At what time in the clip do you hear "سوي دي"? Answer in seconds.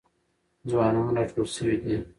1.55-1.95